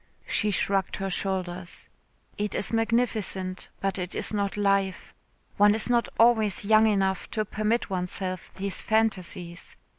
She 0.25 0.49
shrugged 0.49 0.95
her 0.95 1.11
shoulders. 1.11 1.87
"It 2.35 2.55
is 2.55 2.73
magnificent, 2.73 3.69
but 3.81 3.99
it 3.99 4.15
is 4.15 4.33
not 4.33 4.57
life. 4.57 5.13
One 5.57 5.75
is 5.75 5.91
not 5.91 6.09
always 6.19 6.65
young 6.65 6.87
enough 6.87 7.29
to 7.29 7.45
permit 7.45 7.91
oneself 7.91 8.51
these 8.55 8.81
phantasies. 8.81 9.75